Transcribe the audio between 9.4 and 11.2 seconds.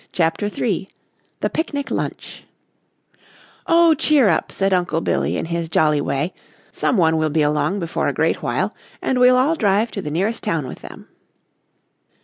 drive to the nearest town with them."